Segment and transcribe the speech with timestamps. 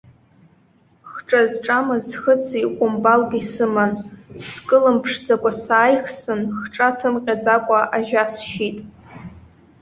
[1.11, 3.91] Хҿа зҿамыз хыци хәымпалки сыман,
[4.47, 8.77] скылымԥшӡакәа сааихсын, хҿа ҭымҟьаӡакәа ажьа сшьит.